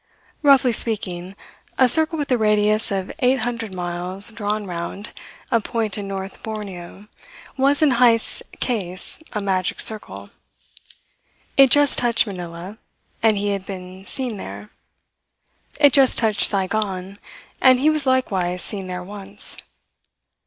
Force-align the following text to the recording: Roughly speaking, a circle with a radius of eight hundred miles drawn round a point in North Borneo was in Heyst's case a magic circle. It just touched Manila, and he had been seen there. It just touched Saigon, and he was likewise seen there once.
Roughly 0.41 0.71
speaking, 0.71 1.35
a 1.77 1.87
circle 1.87 2.17
with 2.17 2.31
a 2.31 2.37
radius 2.39 2.89
of 2.89 3.11
eight 3.19 3.41
hundred 3.41 3.71
miles 3.71 4.29
drawn 4.29 4.65
round 4.65 5.11
a 5.51 5.61
point 5.61 5.95
in 5.95 6.07
North 6.07 6.41
Borneo 6.41 7.07
was 7.55 7.83
in 7.83 7.91
Heyst's 7.91 8.41
case 8.59 9.21
a 9.33 9.41
magic 9.43 9.79
circle. 9.79 10.31
It 11.55 11.69
just 11.69 11.99
touched 11.99 12.25
Manila, 12.25 12.79
and 13.21 13.37
he 13.37 13.49
had 13.49 13.63
been 13.63 14.03
seen 14.03 14.37
there. 14.37 14.71
It 15.79 15.93
just 15.93 16.17
touched 16.17 16.41
Saigon, 16.47 17.19
and 17.61 17.79
he 17.79 17.91
was 17.91 18.07
likewise 18.07 18.63
seen 18.63 18.87
there 18.87 19.03
once. 19.03 19.55